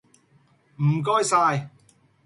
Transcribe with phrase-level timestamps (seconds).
[0.77, 1.69] 唔該晒